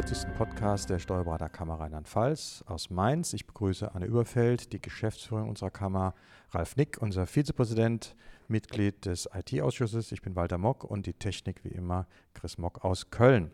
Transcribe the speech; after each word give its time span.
40. 0.00 0.32
Podcast 0.36 0.90
der 0.90 1.00
Steuerberaterkammer 1.00 1.80
Rheinland-Pfalz 1.80 2.62
aus 2.68 2.88
Mainz. 2.88 3.32
Ich 3.32 3.48
begrüße 3.48 3.96
Anne 3.96 4.06
Überfeld, 4.06 4.72
die 4.72 4.80
Geschäftsführerin 4.80 5.48
unserer 5.48 5.72
Kammer, 5.72 6.14
Ralf 6.52 6.76
Nick, 6.76 6.98
unser 7.02 7.26
Vizepräsident, 7.26 8.14
Mitglied 8.46 9.06
des 9.06 9.28
IT-Ausschusses. 9.34 10.12
Ich 10.12 10.22
bin 10.22 10.36
Walter 10.36 10.56
Mock 10.56 10.84
und 10.84 11.06
die 11.06 11.14
Technik 11.14 11.64
wie 11.64 11.70
immer 11.70 12.06
Chris 12.32 12.58
Mock 12.58 12.84
aus 12.84 13.10
Köln. 13.10 13.50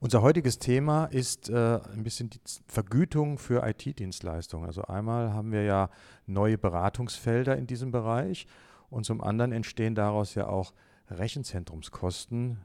Unser 0.00 0.22
heutiges 0.22 0.60
Thema 0.60 1.04
ist 1.04 1.50
äh, 1.50 1.78
ein 1.92 2.04
bisschen 2.04 2.30
die 2.30 2.40
Vergütung 2.66 3.36
für 3.36 3.68
IT-Dienstleistungen. 3.68 4.64
Also 4.64 4.84
einmal 4.84 5.34
haben 5.34 5.52
wir 5.52 5.64
ja 5.64 5.90
neue 6.24 6.56
Beratungsfelder 6.56 7.54
in 7.58 7.66
diesem 7.66 7.90
Bereich 7.90 8.46
und 8.88 9.04
zum 9.04 9.20
anderen 9.20 9.52
entstehen 9.52 9.94
daraus 9.94 10.34
ja 10.34 10.46
auch 10.46 10.72
Rechenzentrumskosten, 11.10 12.60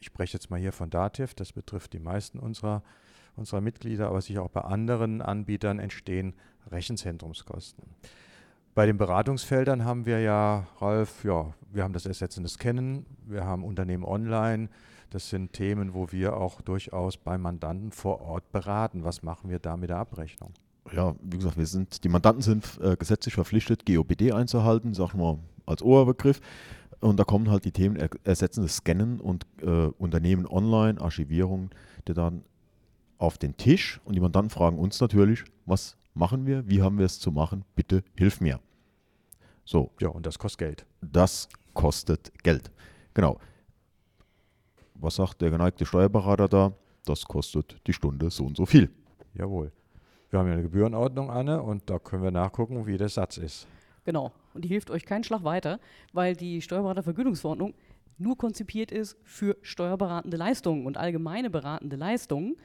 ich 0.00 0.06
spreche 0.06 0.34
jetzt 0.34 0.50
mal 0.50 0.60
hier 0.60 0.72
von 0.72 0.90
Dativ, 0.90 1.34
das 1.34 1.52
betrifft 1.52 1.92
die 1.92 1.98
meisten 1.98 2.38
unserer, 2.38 2.82
unserer 3.36 3.60
Mitglieder, 3.60 4.08
aber 4.08 4.20
sicher 4.20 4.42
auch 4.42 4.50
bei 4.50 4.62
anderen 4.62 5.22
Anbietern 5.22 5.78
entstehen 5.78 6.34
Rechenzentrumskosten. 6.70 7.84
Bei 8.74 8.86
den 8.86 8.96
Beratungsfeldern 8.96 9.84
haben 9.84 10.06
wir 10.06 10.20
ja, 10.20 10.66
Ralf, 10.78 11.24
ja, 11.24 11.52
wir 11.70 11.82
haben 11.82 11.92
das 11.92 12.06
Ersetzen 12.06 12.42
des 12.42 12.58
Kennen, 12.58 13.04
wir 13.26 13.44
haben 13.44 13.64
Unternehmen 13.64 14.04
online. 14.04 14.70
Das 15.10 15.28
sind 15.28 15.52
Themen, 15.52 15.92
wo 15.92 16.10
wir 16.10 16.38
auch 16.38 16.62
durchaus 16.62 17.18
bei 17.18 17.36
Mandanten 17.36 17.92
vor 17.92 18.22
Ort 18.22 18.50
beraten. 18.50 19.04
Was 19.04 19.22
machen 19.22 19.50
wir 19.50 19.58
da 19.58 19.76
mit 19.76 19.90
der 19.90 19.98
Abrechnung? 19.98 20.54
Ja, 20.90 21.14
wie 21.20 21.36
gesagt, 21.36 21.58
wir 21.58 21.66
sind, 21.66 22.02
die 22.02 22.08
Mandanten 22.08 22.40
sind 22.40 22.80
äh, 22.80 22.96
gesetzlich 22.96 23.34
verpflichtet, 23.34 23.84
GOBD 23.84 24.32
einzuhalten, 24.32 24.94
sagen 24.94 25.18
wir 25.18 25.38
als 25.66 25.82
Oberbegriff. 25.82 26.40
Und 27.02 27.18
da 27.18 27.24
kommen 27.24 27.50
halt 27.50 27.64
die 27.64 27.72
Themen 27.72 27.96
ersetzen 28.22 28.62
das 28.62 28.76
Scannen 28.76 29.20
und 29.20 29.44
äh, 29.60 29.86
Unternehmen 29.98 30.46
online, 30.46 31.00
Archivierung, 31.00 31.70
die 32.06 32.14
dann 32.14 32.44
auf 33.18 33.38
den 33.38 33.56
Tisch 33.56 34.00
und 34.04 34.14
die 34.14 34.20
Mandanten 34.20 34.50
fragen 34.50 34.78
uns 34.78 35.00
natürlich, 35.00 35.44
was 35.66 35.96
machen 36.14 36.46
wir, 36.46 36.68
wie 36.68 36.80
haben 36.80 36.98
wir 36.98 37.06
es 37.06 37.18
zu 37.18 37.32
machen, 37.32 37.64
bitte 37.74 38.04
hilf 38.16 38.40
mir. 38.40 38.60
So. 39.64 39.90
Ja, 40.00 40.08
und 40.10 40.26
das 40.26 40.38
kostet 40.38 40.58
Geld. 40.58 40.86
Das 41.00 41.48
kostet 41.74 42.32
Geld. 42.44 42.70
Genau. 43.14 43.38
Was 44.94 45.16
sagt 45.16 45.40
der 45.40 45.50
geneigte 45.50 45.84
Steuerberater 45.84 46.48
da? 46.48 46.72
Das 47.04 47.24
kostet 47.24 47.80
die 47.86 47.92
Stunde 47.92 48.30
so 48.30 48.44
und 48.44 48.56
so 48.56 48.64
viel. 48.64 48.90
Jawohl. 49.34 49.72
Wir 50.30 50.38
haben 50.38 50.46
ja 50.46 50.52
eine 50.52 50.62
Gebührenordnung, 50.62 51.30
Anne, 51.30 51.60
und 51.60 51.90
da 51.90 51.98
können 51.98 52.22
wir 52.22 52.30
nachgucken, 52.30 52.86
wie 52.86 52.96
der 52.96 53.08
Satz 53.08 53.38
ist. 53.38 53.66
Genau. 54.04 54.32
Und 54.54 54.64
die 54.64 54.68
hilft 54.68 54.90
euch 54.90 55.04
keinen 55.04 55.24
Schlag 55.24 55.44
weiter, 55.44 55.78
weil 56.12 56.34
die 56.34 56.60
Steuerberatervergütungsverordnung 56.60 57.74
nur 58.18 58.36
konzipiert 58.36 58.92
ist 58.92 59.16
für 59.24 59.56
steuerberatende 59.62 60.36
Leistungen 60.36 60.86
und 60.86 60.96
allgemeine 60.96 61.50
beratende 61.50 61.96
Leistungen. 61.96 62.56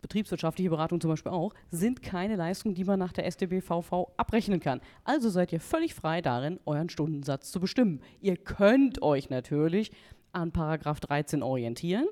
Betriebswirtschaftliche 0.00 0.70
Beratung 0.70 1.00
zum 1.00 1.10
Beispiel 1.10 1.32
auch, 1.32 1.52
sind 1.70 2.02
keine 2.02 2.36
Leistungen, 2.36 2.74
die 2.74 2.84
man 2.84 2.98
nach 2.98 3.12
der 3.12 3.28
StBVV 3.28 4.12
abrechnen 4.16 4.60
kann. 4.60 4.80
Also 5.04 5.28
seid 5.28 5.52
ihr 5.52 5.60
völlig 5.60 5.94
frei 5.94 6.22
darin, 6.22 6.60
euren 6.66 6.88
Stundensatz 6.88 7.50
zu 7.50 7.58
bestimmen. 7.58 8.00
Ihr 8.20 8.36
könnt 8.36 9.02
euch 9.02 9.28
natürlich 9.28 9.90
an 10.32 10.52
Paragraph 10.52 11.00
13 11.00 11.42
orientieren. 11.42 12.06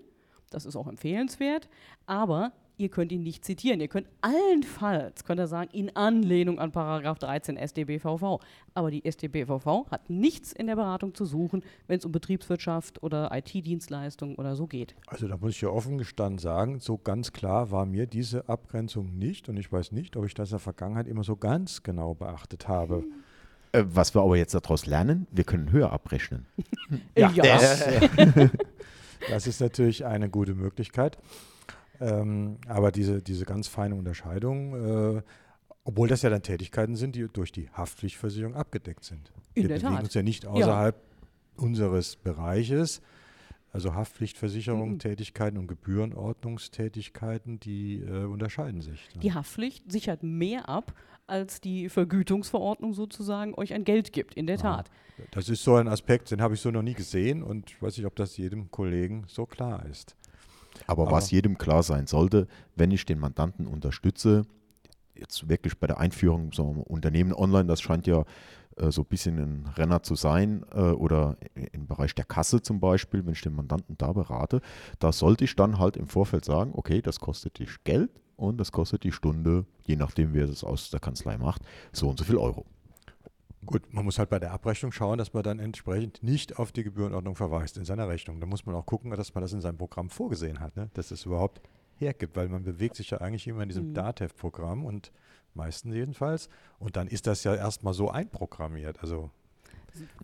Das 0.51 0.67
ist 0.67 0.75
auch 0.75 0.89
empfehlenswert. 0.89 1.69
Aber 2.07 2.53
ihr 2.79 2.89
könnt 2.89 3.13
ihn 3.13 3.23
nicht 3.23 3.45
zitieren. 3.45 3.81
Ihr 3.81 3.89
könnt 3.89 4.09
allenfalls, 4.21 5.25
könnt 5.25 5.41
ihr 5.41 5.47
sagen, 5.47 5.71
in 5.73 5.95
Anlehnung 5.97 6.59
an 6.59 6.73
Paragraph 6.73 7.19
13 7.19 7.57
StBVV. 7.57 8.41
Aber 8.75 8.91
die 8.91 9.03
StBVV 9.11 9.91
hat 9.91 10.11
nichts 10.11 10.53
in 10.53 10.67
der 10.67 10.77
Beratung 10.77 11.15
zu 11.15 11.25
suchen, 11.25 11.63
wenn 11.87 11.99
es 11.99 12.05
um 12.05 12.13
Betriebswirtschaft 12.13 13.03
oder 13.03 13.31
IT-Dienstleistungen 13.33 14.37
oder 14.37 14.57
so 14.57 14.67
geht. 14.67 14.95
Also 15.07 15.27
da 15.29 15.37
muss 15.37 15.53
ich 15.53 15.61
ja 15.63 15.69
offen 15.69 15.99
gestanden 15.99 16.39
sagen, 16.39 16.81
so 16.81 16.99
ganz 16.99 17.33
klar 17.33 17.71
war 17.71 17.87
mir 17.87 18.07
diese 18.07 18.49
Abgrenzung 18.49 19.17
nicht 19.19 19.49
und 19.49 19.57
ich 19.57 19.73
weiß 19.73 19.93
nicht, 19.93 20.17
ob 20.17 20.27
ich 20.27 20.35
das 20.35 20.51
in 20.51 20.55
der 20.55 20.61
Vergangenheit 20.61 21.09
immer 21.09 21.25
so 21.25 21.37
ganz 21.37 21.83
genau 21.83 22.15
beachtet 22.15 22.69
habe. 22.69 23.05
Äh, 23.73 23.85
was 23.87 24.15
wir 24.15 24.23
aber 24.23 24.37
jetzt 24.37 24.55
daraus 24.55 24.87
lernen, 24.87 25.27
wir 25.31 25.45
können 25.45 25.73
höher 25.73 25.93
abrechnen. 25.93 26.47
ja, 27.17 27.31
ja. 27.31 27.43
Das, 27.43 27.89
das 29.31 29.47
ist 29.47 29.61
natürlich 29.61 30.05
eine 30.05 30.29
gute 30.29 30.55
Möglichkeit. 30.55 31.19
Ähm, 32.01 32.59
aber 32.67 32.93
diese, 32.93 33.23
diese 33.23 33.45
ganz 33.45 33.69
feine 33.69 33.95
Unterscheidung, 33.95 35.19
äh, 35.19 35.23
obwohl 35.85 36.09
das 36.09 36.23
ja 36.23 36.31
dann 36.31 36.43
Tätigkeiten 36.43 36.97
sind, 36.97 37.15
die 37.15 37.29
durch 37.33 37.53
die 37.53 37.71
Haftpflichtversicherung 37.71 38.55
abgedeckt 38.55 39.05
sind. 39.05 39.33
In 39.55 39.63
Wir 39.63 39.69
der 39.69 39.77
bewegen 39.77 39.95
Tat. 39.95 40.05
uns 40.05 40.15
ja 40.15 40.23
nicht 40.23 40.47
außerhalb 40.47 40.97
ja. 40.97 41.63
unseres 41.63 42.17
Bereiches. 42.17 43.01
Also 43.73 43.95
Haftpflichtversicherung, 43.95 44.93
mhm. 44.93 44.99
Tätigkeiten 44.99 45.59
und 45.59 45.67
Gebührenordnungstätigkeiten, 45.67 47.61
die 47.61 48.01
äh, 48.01 48.25
unterscheiden 48.25 48.81
sich. 48.81 49.15
Ne? 49.15 49.21
Die 49.21 49.35
Haftpflicht 49.35 49.93
sichert 49.93 50.23
mehr 50.23 50.69
ab, 50.69 50.95
als 51.27 51.61
die 51.61 51.89
Vergütungsverordnung 51.89 52.95
sozusagen 52.95 53.55
euch 53.55 53.75
ein 53.75 53.85
Geld 53.85 54.13
gibt, 54.13 54.35
in 54.35 54.47
der 54.47 54.59
Tat. 54.59 54.91
Das 55.31 55.49
ist 55.49 55.63
so 55.63 55.75
ein 55.75 55.89
Aspekt, 55.89 56.31
den 56.31 56.41
habe 56.41 56.55
ich 56.55 56.61
so 56.61 56.71
noch 56.71 56.83
nie 56.83 56.95
gesehen 56.95 57.43
und 57.43 57.71
ich 57.71 57.83
weiß 57.83 57.97
nicht, 57.97 58.07
ob 58.07 58.17
das 58.17 58.37
jedem 58.37 58.71
Kollegen 58.71 59.25
so 59.27 59.47
klar 59.47 59.85
ist. 59.87 60.17
Aber, 60.87 61.05
Aber 61.05 61.13
was 61.13 61.31
jedem 61.31 61.59
klar 61.59 61.83
sein 61.83 62.07
sollte, 62.07 62.47
wenn 62.75 62.91
ich 62.91 63.07
den 63.07 63.19
Mandanten 63.19 63.67
unterstütze, 63.67 64.43
jetzt 65.15 65.49
wirklich 65.49 65.79
bei 65.79 65.87
der 65.87 65.99
Einführung 65.99 66.53
so 66.53 66.63
Unternehmen 66.65 67.33
online, 67.33 67.67
das 67.67 67.81
scheint 67.81 68.07
ja 68.07 68.25
äh, 68.77 68.91
so 68.91 69.03
ein 69.03 69.07
bisschen 69.07 69.39
ein 69.39 69.67
Renner 69.77 70.03
zu 70.03 70.15
sein 70.15 70.65
äh, 70.73 70.81
oder 70.81 71.37
im 71.73 71.87
Bereich 71.87 72.15
der 72.15 72.25
Kasse 72.25 72.63
zum 72.63 72.81
Beispiel, 72.81 73.25
wenn 73.25 73.33
ich 73.33 73.41
den 73.41 73.55
Mandanten 73.55 73.97
da 73.99 74.13
berate, 74.13 74.61
da 74.99 75.13
sollte 75.13 75.45
ich 75.45 75.57
dann 75.57 75.79
halt 75.79 75.97
im 75.97 76.09
Vorfeld 76.09 76.45
sagen, 76.45 76.73
okay, 76.75 77.03
das 77.03 77.21
kostet 77.21 77.59
dich 77.59 77.83
Geld 77.85 78.11
und 78.37 78.59
das 78.59 78.73
kostet 78.73 79.05
die 79.05 79.13
Stunde, 79.13 79.65
je 79.85 79.97
nachdem 79.97 80.35
wer 80.35 80.49
es 80.49 80.63
aus 80.63 80.91
der 80.91 81.01
Kanzlei 81.01 81.39
macht, 81.39 81.63
so 81.93 82.09
und 82.09 82.19
so 82.19 82.25
viel 82.25 82.37
Euro. 82.37 82.67
Gut, 83.67 83.93
man 83.93 84.05
muss 84.05 84.19
halt 84.19 84.31
bei 84.31 84.39
der 84.39 84.53
Abrechnung 84.53 84.93
schauen, 84.93 85.19
dass 85.19 85.33
man 85.33 85.43
dann 85.43 85.59
entsprechend 85.59 86.23
nicht 86.23 86.59
auf 86.59 86.73
die 86.73 86.85
Gebührenordnung 86.85 87.35
verweist 87.35 87.77
in 87.77 87.85
seiner 87.85 88.09
Rechnung. 88.09 88.41
Da 88.41 88.47
muss 88.47 88.65
man 88.67 88.75
auch 88.75 88.87
gucken, 88.87 89.11
dass 89.11 89.35
man 89.35 89.43
das 89.43 89.53
in 89.53 89.61
seinem 89.61 89.77
Programm 89.77 90.11
vorgesehen 90.11 90.61
hat, 90.61 90.77
ne? 90.77 90.91
dass 90.95 91.11
es 91.11 91.25
überhaupt 91.25 91.61
hergibt, 91.97 92.37
weil 92.37 92.49
man 92.49 92.63
bewegt 92.63 92.97
sich 92.97 93.11
ja 93.11 93.19
eigentlich 93.19 93.47
immer 93.47 93.63
in 93.63 93.69
diesem 93.69 93.89
mhm. 93.91 93.95
DATEV-Programm 93.95 94.85
und 94.85 95.13
meistens 95.55 95.95
jedenfalls. 95.95 96.49
Und 96.79 96.97
dann 96.97 97.09
ist 97.09 97.27
das 97.27 97.45
ja 97.45 97.55
erstmal 97.55 97.95
so 97.95 98.11
einprogrammiert. 98.11 99.01
Also 99.01 99.31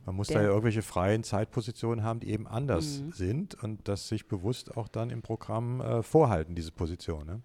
man 0.05 0.15
muss 0.15 0.29
Der 0.29 0.39
da 0.39 0.43
ja 0.43 0.49
irgendwelche 0.49 0.83
freien 0.83 1.25
Zeitpositionen 1.25 2.05
haben, 2.05 2.21
die 2.21 2.31
eben 2.31 2.47
anders 2.47 3.01
mhm. 3.01 3.13
sind 3.13 3.55
und 3.63 3.89
das 3.89 4.09
sich 4.09 4.29
bewusst 4.29 4.77
auch 4.77 4.89
dann 4.89 5.11
im 5.11 5.23
Programm 5.23 5.81
äh, 5.81 6.03
vorhalten, 6.03 6.55
diese 6.55 6.73
Position. 6.73 7.27
Ne? 7.27 7.41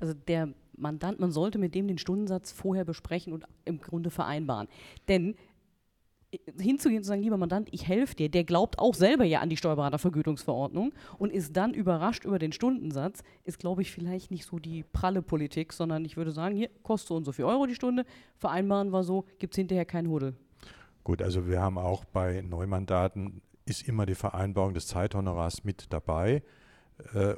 Also 0.00 0.14
der 0.14 0.48
Mandant, 0.78 1.20
man 1.20 1.30
sollte 1.30 1.58
mit 1.58 1.74
dem 1.74 1.88
den 1.88 1.98
Stundensatz 1.98 2.52
vorher 2.52 2.84
besprechen 2.84 3.32
und 3.32 3.44
im 3.64 3.80
Grunde 3.80 4.10
vereinbaren. 4.10 4.68
Denn 5.08 5.34
äh, 6.30 6.38
hinzugehen 6.60 6.98
und 6.98 7.04
zu 7.04 7.08
sagen, 7.08 7.22
lieber 7.22 7.36
Mandant, 7.36 7.68
ich 7.72 7.86
helfe 7.86 8.14
dir, 8.14 8.28
der 8.28 8.44
glaubt 8.44 8.78
auch 8.78 8.94
selber 8.94 9.24
ja 9.24 9.40
an 9.40 9.48
die 9.48 9.56
Steuerberatervergütungsverordnung 9.56 10.92
und 11.18 11.32
ist 11.32 11.56
dann 11.56 11.74
überrascht 11.74 12.24
über 12.24 12.38
den 12.38 12.52
Stundensatz, 12.52 13.22
ist, 13.44 13.58
glaube 13.58 13.82
ich, 13.82 13.92
vielleicht 13.92 14.30
nicht 14.30 14.44
so 14.44 14.58
die 14.58 14.84
pralle 14.84 15.22
Politik, 15.22 15.72
sondern 15.72 16.04
ich 16.04 16.16
würde 16.16 16.32
sagen, 16.32 16.56
hier 16.56 16.70
kostet 16.82 17.08
so 17.08 17.16
und 17.16 17.24
so 17.24 17.32
viel 17.32 17.44
Euro 17.44 17.66
die 17.66 17.74
Stunde, 17.74 18.04
vereinbaren 18.36 18.90
wir 18.90 19.02
so, 19.02 19.24
gibt 19.38 19.54
es 19.54 19.56
hinterher 19.56 19.84
keinen 19.84 20.08
Huddel. 20.08 20.34
Gut, 21.04 21.22
also 21.22 21.46
wir 21.46 21.60
haben 21.60 21.78
auch 21.78 22.04
bei 22.04 22.42
Neumandaten 22.42 23.40
ist 23.68 23.86
immer 23.86 24.06
die 24.06 24.14
Vereinbarung 24.14 24.74
des 24.74 24.86
Zeithonorars 24.86 25.64
mit 25.64 25.92
dabei. 25.92 26.42
Äh, 27.14 27.34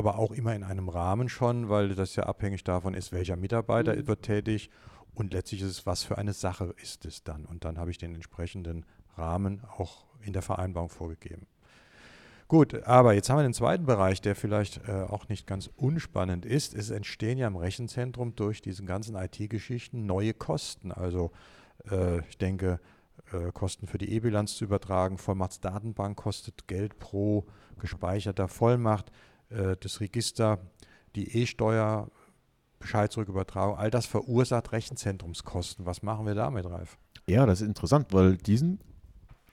aber 0.00 0.18
auch 0.18 0.32
immer 0.32 0.54
in 0.54 0.64
einem 0.64 0.88
Rahmen 0.88 1.28
schon, 1.28 1.68
weil 1.68 1.94
das 1.94 2.16
ja 2.16 2.22
abhängig 2.22 2.64
davon 2.64 2.94
ist, 2.94 3.12
welcher 3.12 3.36
Mitarbeiter 3.36 3.94
mhm. 3.94 4.06
wird 4.06 4.22
tätig 4.22 4.70
und 5.12 5.34
letztlich 5.34 5.60
ist 5.60 5.68
es, 5.68 5.84
was 5.84 6.04
für 6.04 6.16
eine 6.16 6.32
Sache 6.32 6.74
ist 6.82 7.04
es 7.04 7.22
dann. 7.22 7.44
Und 7.44 7.66
dann 7.66 7.76
habe 7.76 7.90
ich 7.90 7.98
den 7.98 8.14
entsprechenden 8.14 8.86
Rahmen 9.18 9.60
auch 9.76 10.06
in 10.22 10.32
der 10.32 10.40
Vereinbarung 10.40 10.88
vorgegeben. 10.88 11.46
Gut, 12.48 12.82
aber 12.84 13.12
jetzt 13.12 13.28
haben 13.28 13.36
wir 13.36 13.42
den 13.42 13.52
zweiten 13.52 13.84
Bereich, 13.84 14.22
der 14.22 14.34
vielleicht 14.34 14.88
äh, 14.88 15.02
auch 15.02 15.28
nicht 15.28 15.46
ganz 15.46 15.68
unspannend 15.76 16.46
ist. 16.46 16.74
Es 16.74 16.88
entstehen 16.88 17.36
ja 17.36 17.46
im 17.46 17.56
Rechenzentrum 17.56 18.34
durch 18.34 18.62
diese 18.62 18.84
ganzen 18.84 19.16
IT-Geschichten 19.16 20.06
neue 20.06 20.32
Kosten. 20.32 20.92
Also 20.92 21.30
äh, 21.90 22.20
ich 22.26 22.38
denke, 22.38 22.80
äh, 23.32 23.52
Kosten 23.52 23.86
für 23.86 23.98
die 23.98 24.14
E-Bilanz 24.14 24.56
zu 24.56 24.64
übertragen, 24.64 25.18
Vollmachtsdatenbank 25.18 26.16
kostet 26.16 26.66
Geld 26.66 26.98
pro 26.98 27.44
gespeicherter 27.78 28.48
Vollmacht 28.48 29.12
äh, 29.50 29.76
das 29.78 30.00
Register, 30.00 30.58
die 31.14 31.36
E-Steuer, 31.36 32.08
Bescheidsrückübertragung, 32.78 33.76
all 33.76 33.90
das 33.90 34.06
verursacht 34.06 34.72
Rechenzentrumskosten. 34.72 35.86
Was 35.86 36.02
machen 36.02 36.26
wir 36.26 36.34
damit, 36.34 36.64
Ralf? 36.66 36.98
Ja, 37.26 37.46
das 37.46 37.60
ist 37.60 37.68
interessant, 37.68 38.08
weil 38.12 38.36
diesen 38.36 38.80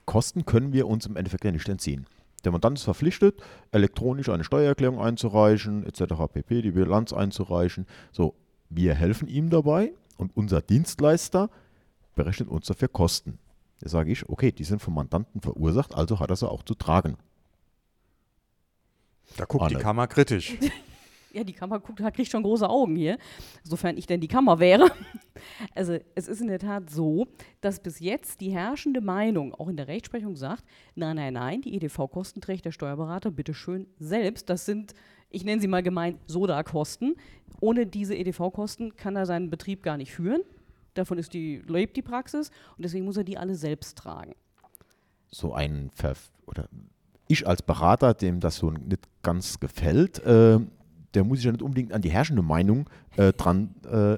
Kosten 0.05 0.45
können 0.45 0.71
wir 0.71 0.88
uns 0.88 1.05
im 1.05 1.17
Endeffekt 1.17 1.44
ja 1.44 1.51
nicht 1.51 1.67
entziehen. 1.67 2.07
Der 2.45 2.51
Mandant 2.51 2.77
ist 2.77 2.85
verpflichtet, 2.85 3.41
elektronisch 3.71 4.29
eine 4.29 4.45
Steuererklärung 4.45 5.01
einzureichen, 5.01 5.85
etc. 5.85 6.13
pp, 6.31 6.61
die 6.61 6.71
Bilanz 6.71 7.11
einzureichen. 7.11 7.85
So, 8.11 8.35
wir 8.69 8.94
helfen 8.94 9.27
ihm 9.27 9.49
dabei 9.49 9.94
und 10.17 10.35
unser 10.35 10.61
Dienstleister 10.61 11.49
berechnet 12.15 12.47
uns 12.47 12.67
dafür 12.67 12.88
Kosten. 12.88 13.39
Da 13.81 13.89
sage 13.89 14.11
ich, 14.11 14.29
okay, 14.29 14.51
die 14.51 14.63
sind 14.63 14.81
vom 14.81 14.95
Mandanten 14.95 15.41
verursacht, 15.41 15.94
also 15.94 16.19
hat 16.19 16.29
er 16.29 16.35
sie 16.35 16.49
auch 16.49 16.63
zu 16.63 16.73
tragen. 16.73 17.17
Da 19.35 19.45
guckt 19.45 19.69
die 19.69 19.75
Arne. 19.75 19.83
Kammer 19.83 20.07
kritisch. 20.07 20.57
Ja, 21.33 21.44
die 21.44 21.53
Kammer 21.53 21.79
guckt, 21.79 22.00
hat- 22.01 22.15
kriegt 22.15 22.31
schon 22.31 22.41
große 22.41 22.68
Augen 22.68 22.95
hier, 22.95 23.18
sofern 23.62 23.95
ich 23.97 24.07
denn 24.07 24.21
die 24.21 24.29
Kammer 24.29 24.59
wäre. 24.59 24.89
Also 25.75 26.00
es 26.15 26.27
ist 26.27 26.41
in 26.41 26.47
der 26.47 26.57
Tat 26.57 26.89
so, 26.89 27.27
dass 27.62 27.79
bis 27.79 28.00
jetzt 28.00 28.41
die 28.41 28.50
herrschende 28.50 29.01
Meinung 29.01 29.53
auch 29.53 29.68
in 29.68 29.77
der 29.77 29.88
Rechtsprechung 29.88 30.35
sagt, 30.35 30.63
nein, 30.95 31.18
nein, 31.18 31.33
nein, 31.33 31.62
die 31.62 31.75
EDV-Kosten 31.75 32.41
trägt 32.41 32.65
der 32.65 32.71
Steuerberater 32.71 33.29
bitteschön 33.29 33.85
selbst. 34.00 34.50
Das 34.50 34.65
sind, 34.65 34.95
ich 35.30 35.44
nenne 35.44 35.62
sie 35.62 35.68
mal 35.68 35.83
gemein, 35.83 36.18
Soda-Kosten. 36.25 37.15
Ohne 37.59 37.85
diese 37.85 38.15
EDV-Kosten 38.15 38.95
kann 38.95 39.15
er 39.15 39.27
seinen 39.27 39.51
Betrieb 39.51 39.83
gar 39.83 39.97
nicht 39.97 40.12
führen. 40.13 40.41
Davon 40.95 41.19
ist 41.19 41.33
die, 41.33 41.57
lebt 41.68 41.97
die 41.97 42.01
Praxis 42.01 42.50
und 42.77 42.83
deswegen 42.83 43.06
muss 43.06 43.18
er 43.18 43.25
die 43.25 43.38
alle 43.38 43.53
selbst 43.53 43.95
tragen. 43.95 44.33
so 45.30 45.53
ein 45.53 45.91
Ver 45.94 46.15
oder 46.47 46.68
ich 47.27 47.47
als 47.47 47.62
Berater, 47.62 48.13
dem 48.13 48.39
das 48.39 48.57
so 48.57 48.71
nicht 48.71 49.07
ganz 49.21 49.59
gefällt, 49.59 50.19
äh, 50.19 50.59
der 51.13 51.24
muss 51.24 51.39
sich 51.39 51.45
ja 51.45 51.51
nicht 51.51 51.62
unbedingt 51.62 51.94
an 51.94 52.01
die 52.01 52.09
herrschende 52.09 52.41
Meinung 52.41 52.89
äh, 53.15 53.33
dran 53.33 53.75
äh, 53.89 54.18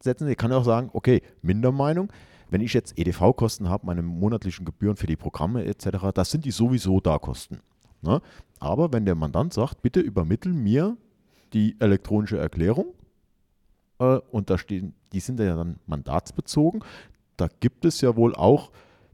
setzen. 0.00 0.26
Der 0.26 0.36
kann 0.36 0.52
auch 0.52 0.64
sagen, 0.64 0.90
okay, 0.92 1.22
Mindermeinung. 1.42 2.12
Wenn 2.50 2.60
ich 2.60 2.74
jetzt 2.74 2.98
EDV-Kosten 2.98 3.70
habe, 3.70 3.86
meine 3.86 4.02
monatlichen 4.02 4.66
Gebühren 4.66 4.96
für 4.96 5.06
die 5.06 5.16
Programme 5.16 5.64
etc., 5.64 6.08
das 6.12 6.30
sind 6.30 6.44
die 6.44 6.50
sowieso 6.50 7.00
da 7.00 7.18
Kosten. 7.18 7.60
Ne? 8.02 8.20
Aber 8.58 8.92
wenn 8.92 9.06
der 9.06 9.14
Mandant 9.14 9.54
sagt, 9.54 9.80
bitte 9.80 10.00
übermittel 10.00 10.52
mir 10.52 10.96
die 11.54 11.76
elektronische 11.80 12.38
Erklärung, 12.38 12.94
äh, 13.98 14.20
und 14.30 14.50
da 14.50 14.58
stehen, 14.58 14.94
die 15.12 15.20
sind 15.20 15.40
ja 15.40 15.56
dann 15.56 15.76
mandatsbezogen, 15.86 16.84
da 17.36 17.48
gibt 17.60 17.84
es 17.84 18.00
ja 18.00 18.16
wohl 18.16 18.34
auch 18.34 18.70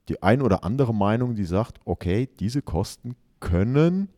die 0.09 0.23
ein 0.23 0.43
oder 0.43 0.65
andere 0.65 0.95
Meinung, 0.95 1.35
die 1.35 1.45
sagt, 1.45 1.79
okay, 1.85 2.29
diese 2.41 2.63
Kosten 2.63 3.15
können 3.41 4.09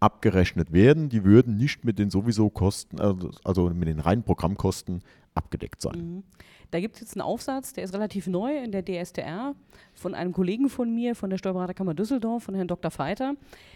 abgerechnet 0.00 0.72
werden, 0.72 1.08
die 1.08 1.24
würden 1.24 1.56
nicht 1.56 1.84
mit 1.84 1.98
den 1.98 2.10
sowieso 2.10 2.50
Kosten, 2.50 3.00
also, 3.00 3.30
also 3.44 3.70
mit 3.70 3.88
den 3.88 4.00
reinen 4.00 4.22
Programmkosten 4.22 5.02
abgedeckt 5.34 5.80
sein. 5.80 5.96
Mhm. 5.96 6.22
Da 6.70 6.80
gibt 6.80 6.96
es 6.96 7.00
jetzt 7.00 7.14
einen 7.14 7.22
Aufsatz, 7.22 7.72
der 7.72 7.84
ist 7.84 7.94
relativ 7.94 8.26
neu 8.26 8.58
in 8.58 8.72
der 8.72 8.84
DSTR 8.84 9.54
von 9.94 10.14
einem 10.14 10.32
Kollegen 10.32 10.68
von 10.68 10.94
mir, 10.94 11.14
von 11.14 11.30
der 11.30 11.38
Steuerberaterkammer 11.38 11.94
Düsseldorf, 11.94 12.42
von 12.42 12.54
Herrn 12.54 12.68
Dr. 12.68 12.90
Feiter, 12.90 13.34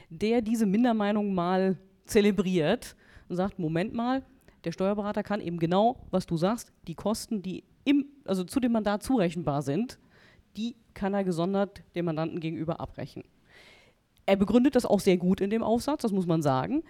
der 0.09 0.43
diese 0.43 0.67
Mindermeinung 0.67 1.33
mal 1.33 1.79
zelebriert 2.05 2.97
und 3.29 3.37
sagt, 3.37 3.59
Moment 3.59 3.95
mal, 3.95 4.25
der 4.65 4.73
Steuerberater 4.73 5.23
kann 5.23 5.41
eben 5.41 5.59
genau, 5.59 5.97
was 6.11 6.27
du 6.27 6.37
sagst, 6.37 6.73
die 6.87 6.95
Kosten, 6.95 7.43
die 7.43 7.65
im, 7.85 8.06
also 8.25 8.45
zu 8.45 8.61
dem 8.61 8.73
Mandat 8.73 9.03
zurechenbar 9.03 9.63
sind, 9.63 9.99
die 10.56 10.77
kann 10.93 11.15
er 11.15 11.25
gesondert 11.25 11.83
dem 11.95 12.06
Mandanten 12.06 12.41
gegenüber 12.41 12.81
abrechnen. 12.81 13.25
Er 14.26 14.37
begründet 14.37 14.75
das 14.75 14.87
auch 14.87 15.00
sehr 15.00 15.17
gut 15.17 15.40
in 15.40 15.50
dem 15.50 15.62
Aufsatz, 15.62 16.02
das 16.02 16.12
muss 16.12 16.26
man 16.26 16.43
sagen. 16.43 16.82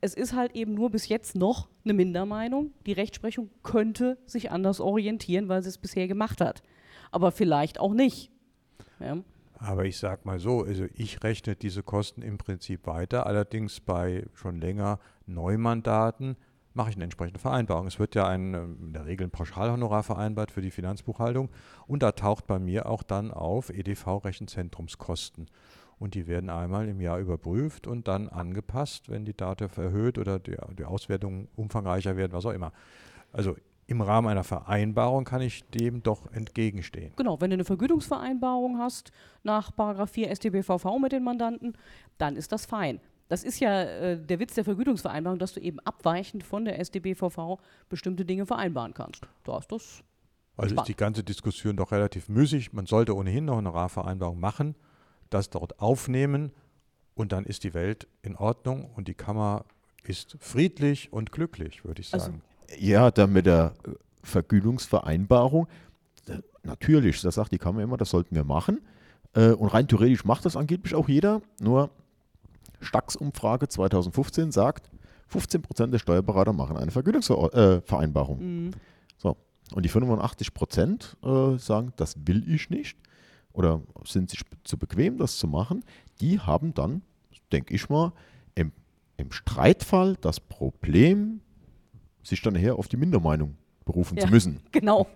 Es 0.00 0.14
ist 0.14 0.34
halt 0.34 0.54
eben 0.54 0.74
nur 0.74 0.90
bis 0.90 1.08
jetzt 1.08 1.34
noch 1.34 1.68
eine 1.84 1.94
Mindermeinung. 1.94 2.72
Die 2.86 2.92
Rechtsprechung 2.92 3.50
könnte 3.62 4.18
sich 4.26 4.50
anders 4.50 4.80
orientieren, 4.80 5.48
weil 5.48 5.62
sie 5.62 5.70
es 5.70 5.78
bisher 5.78 6.06
gemacht 6.06 6.40
hat. 6.40 6.62
Aber 7.10 7.32
vielleicht 7.32 7.80
auch 7.80 7.94
nicht. 7.94 8.30
Ja. 9.00 9.18
Aber 9.58 9.84
ich 9.86 9.98
sage 9.98 10.20
mal 10.24 10.38
so, 10.38 10.62
also 10.62 10.86
ich 10.94 11.22
rechne 11.24 11.56
diese 11.56 11.82
Kosten 11.82 12.22
im 12.22 12.38
Prinzip 12.38 12.86
weiter. 12.86 13.26
Allerdings 13.26 13.80
bei 13.80 14.26
schon 14.34 14.60
länger 14.60 15.00
Neumandaten 15.26 16.36
mache 16.74 16.90
ich 16.90 16.96
eine 16.96 17.04
entsprechende 17.04 17.40
Vereinbarung. 17.40 17.88
Es 17.88 17.98
wird 17.98 18.14
ja 18.14 18.26
ein, 18.28 18.54
ähm, 18.54 18.78
in 18.80 18.92
der 18.92 19.04
Regel 19.04 19.26
ein 19.26 19.30
Pauschalhonorar 19.30 20.04
vereinbart 20.04 20.52
für 20.52 20.62
die 20.62 20.70
Finanzbuchhaltung 20.70 21.50
und 21.86 22.02
da 22.02 22.12
taucht 22.12 22.46
bei 22.46 22.58
mir 22.58 22.86
auch 22.86 23.02
dann 23.02 23.32
auf 23.32 23.70
EDV-Rechenzentrumskosten. 23.70 25.46
Und 25.98 26.14
die 26.14 26.26
werden 26.26 26.50
einmal 26.50 26.88
im 26.88 27.00
Jahr 27.00 27.18
überprüft 27.18 27.86
und 27.86 28.06
dann 28.06 28.28
angepasst, 28.28 29.08
wenn 29.08 29.24
die 29.24 29.36
DATEV 29.36 29.76
erhöht 29.78 30.18
oder 30.18 30.38
die, 30.38 30.56
die 30.78 30.84
Auswertungen 30.84 31.48
umfangreicher 31.56 32.16
werden, 32.16 32.32
was 32.32 32.46
auch 32.46 32.52
immer. 32.52 32.72
Also 33.32 33.56
im 33.88 34.02
Rahmen 34.02 34.28
einer 34.28 34.44
Vereinbarung 34.44 35.24
kann 35.24 35.40
ich 35.40 35.64
dem 35.70 36.02
doch 36.02 36.30
entgegenstehen. 36.32 37.12
Genau, 37.16 37.40
wenn 37.40 37.50
du 37.50 37.54
eine 37.54 37.64
Vergütungsvereinbarung 37.64 38.78
hast 38.78 39.12
nach 39.42 39.74
Paragraph 39.74 40.10
4 40.10 40.30
StBVV 40.36 40.98
mit 41.00 41.12
den 41.12 41.24
Mandanten, 41.24 41.72
dann 42.18 42.36
ist 42.36 42.52
das 42.52 42.66
fein. 42.66 43.00
Das 43.28 43.44
ist 43.44 43.60
ja 43.60 43.82
äh, 43.82 44.18
der 44.18 44.38
Witz 44.40 44.54
der 44.54 44.64
Vergütungsvereinbarung, 44.64 45.38
dass 45.38 45.54
du 45.54 45.60
eben 45.60 45.80
abweichend 45.80 46.44
von 46.44 46.66
der 46.66 46.82
StBVV 46.82 47.58
bestimmte 47.88 48.24
Dinge 48.24 48.44
vereinbaren 48.44 48.92
kannst. 48.92 49.26
Da 49.44 49.58
ist 49.58 49.72
das 49.72 50.02
Also 50.58 50.74
ist 50.74 50.88
die 50.88 50.96
ganze 50.96 51.24
Diskussion 51.24 51.76
doch 51.76 51.90
relativ 51.90 52.28
müßig. 52.28 52.74
Man 52.74 52.84
sollte 52.84 53.16
ohnehin 53.16 53.46
noch 53.46 53.58
eine 53.58 53.68
Honorarvereinbarung 53.68 54.38
machen, 54.38 54.74
das 55.30 55.50
dort 55.50 55.80
aufnehmen 55.80 56.52
und 57.14 57.32
dann 57.32 57.44
ist 57.44 57.64
die 57.64 57.74
Welt 57.74 58.06
in 58.22 58.36
Ordnung 58.36 58.90
und 58.96 59.08
die 59.08 59.14
Kammer 59.14 59.64
ist 60.04 60.36
friedlich 60.40 61.12
und 61.12 61.32
glücklich, 61.32 61.84
würde 61.84 62.00
ich 62.00 62.12
Also- 62.14 62.26
sagen. 62.26 62.42
Ja, 62.78 63.10
dann 63.10 63.32
mit 63.32 63.46
der 63.46 63.72
äh, 63.86 63.90
Vergütungsvereinbarung, 64.22 65.68
äh, 66.28 66.38
natürlich, 66.62 67.20
das 67.22 67.36
sagt 67.36 67.52
die 67.52 67.58
Kammer 67.58 67.82
immer, 67.82 67.96
das 67.96 68.10
sollten 68.10 68.34
wir 68.34 68.44
machen. 68.44 68.80
Äh, 69.34 69.52
Und 69.52 69.68
rein 69.68 69.88
theoretisch 69.88 70.24
macht 70.24 70.44
das 70.44 70.56
angeblich 70.56 70.94
auch 70.94 71.08
jeder, 71.08 71.40
nur 71.60 71.90
Stax-Umfrage 72.80 73.68
2015 73.68 74.52
sagt, 74.52 74.90
15% 75.32 75.92
der 75.92 75.98
Steuerberater 75.98 76.52
machen 76.52 76.76
eine 76.76 76.90
Vergütungsvereinbarung. 76.90 78.38
Mhm. 78.66 78.70
So. 79.18 79.36
Und 79.74 79.84
die 79.84 79.90
85% 79.90 81.54
äh, 81.54 81.58
sagen, 81.58 81.92
das 81.96 82.14
will 82.26 82.48
ich 82.52 82.70
nicht 82.70 82.96
oder 83.58 83.82
sind 84.04 84.30
sich 84.30 84.40
zu 84.62 84.78
bequem, 84.78 85.18
das 85.18 85.36
zu 85.36 85.48
machen. 85.48 85.84
Die 86.20 86.38
haben 86.38 86.72
dann, 86.74 87.02
denke 87.52 87.74
ich 87.74 87.88
mal, 87.88 88.12
im, 88.54 88.70
im 89.16 89.32
Streitfall 89.32 90.16
das 90.20 90.38
Problem, 90.38 91.40
sich 92.22 92.40
dann 92.40 92.54
nachher 92.54 92.76
auf 92.76 92.86
die 92.86 92.96
Mindermeinung 92.96 93.56
berufen 93.84 94.16
Ja. 94.16 94.24
zu 94.26 94.30
müssen. 94.30 94.60
Genau. 94.72 95.06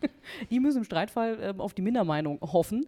Die 0.50 0.58
müssen 0.58 0.78
im 0.78 0.84
Streitfall 0.84 1.38
ähm, 1.40 1.60
auf 1.60 1.74
die 1.74 1.82
Mindermeinung 1.82 2.40
hoffen. 2.40 2.86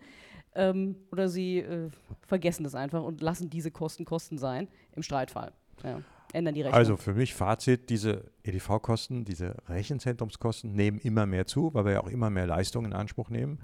Ähm, 0.56 0.96
oder 1.12 1.28
sie 1.28 1.58
äh, 1.58 1.90
vergessen 2.26 2.64
das 2.64 2.74
einfach 2.74 3.04
und 3.04 3.20
lassen 3.20 3.50
diese 3.50 3.70
Kosten 3.70 4.04
Kosten 4.04 4.36
sein 4.36 4.66
im 4.96 5.02
Streitfall. 5.04 5.52
Ja. 5.84 6.00
Ändern 6.32 6.54
die 6.54 6.62
Rechnung. 6.62 6.76
Also 6.76 6.96
für 6.96 7.14
mich 7.14 7.34
Fazit, 7.34 7.88
diese 7.90 8.24
EDV-Kosten, 8.42 9.24
diese 9.24 9.54
Rechenzentrumskosten 9.68 10.72
nehmen 10.74 10.98
immer 10.98 11.26
mehr 11.26 11.46
zu, 11.46 11.72
weil 11.74 11.84
wir 11.84 11.92
ja 11.92 12.00
auch 12.02 12.08
immer 12.08 12.30
mehr 12.30 12.46
Leistungen 12.48 12.86
in 12.86 12.92
Anspruch 12.92 13.30
nehmen. 13.30 13.60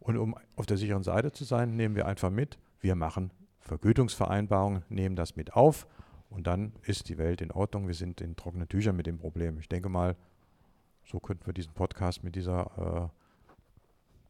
Und 0.00 0.16
um 0.16 0.34
auf 0.56 0.66
der 0.66 0.76
sicheren 0.76 1.02
Seite 1.02 1.30
zu 1.30 1.44
sein, 1.44 1.76
nehmen 1.76 1.94
wir 1.94 2.06
einfach 2.06 2.30
mit, 2.30 2.58
wir 2.80 2.94
machen 2.94 3.30
Vergütungsvereinbarungen, 3.60 4.82
nehmen 4.88 5.14
das 5.14 5.36
mit 5.36 5.52
auf 5.52 5.86
und 6.30 6.46
dann 6.46 6.72
ist 6.82 7.08
die 7.08 7.18
Welt 7.18 7.40
in 7.40 7.52
Ordnung. 7.52 7.86
Wir 7.86 7.94
sind 7.94 8.20
in 8.20 8.34
trockenen 8.34 8.68
Tüchern 8.68 8.96
mit 8.96 9.06
dem 9.06 9.18
Problem. 9.18 9.58
Ich 9.58 9.68
denke 9.68 9.88
mal, 9.88 10.16
so 11.04 11.20
könnten 11.20 11.46
wir 11.46 11.52
diesen 11.52 11.74
Podcast 11.74 12.24
mit 12.24 12.34
dieser, 12.34 13.10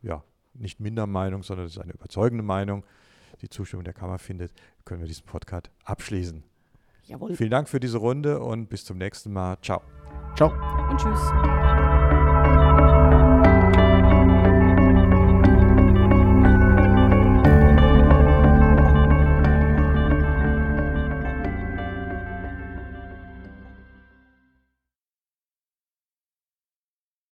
äh, 0.03 0.07
ja, 0.07 0.25
nicht 0.55 0.81
Mindermeinung, 0.81 1.43
sondern 1.43 1.67
das 1.67 1.77
ist 1.77 1.83
eine 1.83 1.93
überzeugende 1.93 2.43
Meinung, 2.43 2.85
die 3.41 3.49
Zustimmung 3.49 3.85
der 3.85 3.95
Kammer 3.95 4.19
findet, 4.19 4.53
können 4.85 5.01
wir 5.01 5.09
diesen 5.09 5.25
Podcast 5.25 5.71
abschließen. 5.85 6.43
Jawohl. 7.05 7.35
Vielen 7.35 7.51
Dank 7.51 7.69
für 7.69 7.81
diese 7.81 7.99
Runde 7.99 8.41
und 8.41 8.69
bis 8.69 8.85
zum 8.85 8.99
nächsten 8.99 9.33
Mal. 9.33 9.57
Ciao. 9.63 9.83
Ciao. 10.37 10.53
Und 10.91 10.99
tschüss. 10.99 11.70